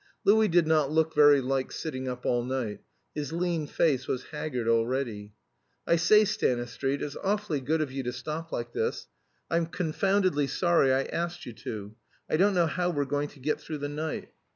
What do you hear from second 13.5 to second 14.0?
through the